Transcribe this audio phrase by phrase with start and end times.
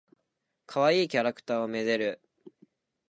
[0.65, 2.19] かわいいキャラクターを愛でる。